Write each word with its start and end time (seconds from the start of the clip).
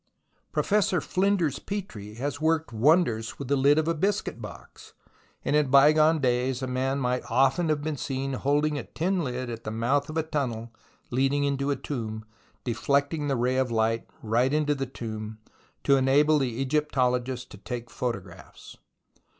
Professor 0.51 0.99
Flinders 0.99 1.59
Petrie 1.59 2.15
has 2.15 2.41
worked 2.41 2.73
wonders 2.73 3.37
with 3.37 3.49
the 3.49 3.55
lid 3.55 3.77
of 3.77 3.87
a 3.87 3.93
biscuit 3.93 4.41
box, 4.41 4.93
and 5.45 5.55
in 5.55 5.67
bygone 5.69 6.17
days 6.19 6.63
a 6.63 6.67
man 6.67 6.97
might 6.97 7.21
often 7.29 7.69
have 7.69 7.83
been 7.83 7.97
seen 7.97 8.33
holding 8.33 8.79
a 8.79 8.83
tin 8.83 9.19
Hd 9.19 9.51
at 9.53 9.63
the 9.63 9.69
mouth 9.69 10.09
of 10.09 10.17
a 10.17 10.23
tunnel 10.23 10.73
leading 11.11 11.43
into 11.43 11.69
a 11.69 11.75
tomb, 11.75 12.25
deflecting 12.63 13.27
the 13.27 13.35
ray 13.37 13.57
of 13.57 13.69
light 13.69 14.07
right 14.23 14.51
into 14.55 14.73
the 14.73 14.87
tomb, 14.87 15.37
to 15.83 15.97
enable 15.97 16.39
the 16.39 16.49
Egyptologist 16.59 17.51
to 17.51 17.57
take 17.59 17.91
photographs. 17.91 18.77